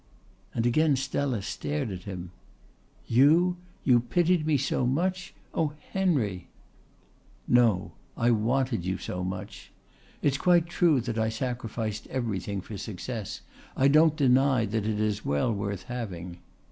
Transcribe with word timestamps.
And 0.55 0.65
again 0.65 0.95
Stella 0.95 1.43
stared 1.43 1.91
at 1.91 2.05
him. 2.05 2.31
"You? 3.05 3.57
You 3.83 3.99
pitied 3.99 4.47
me 4.47 4.57
so 4.57 4.87
much? 4.87 5.35
Oh, 5.53 5.73
Henry!" 5.91 6.47
"No. 7.47 7.91
I 8.17 8.31
wanted 8.31 8.83
you 8.83 8.97
so 8.97 9.23
much. 9.23 9.71
It's 10.23 10.39
quite 10.39 10.65
true 10.65 11.01
that 11.01 11.19
I 11.19 11.29
sacrificed 11.29 12.07
everything 12.07 12.61
for 12.61 12.79
success. 12.79 13.41
I 13.77 13.89
don't 13.89 14.15
deny 14.15 14.65
that 14.65 14.87
it 14.87 14.99
is 14.99 15.23
well 15.23 15.53
worth 15.53 15.83
having. 15.83 16.39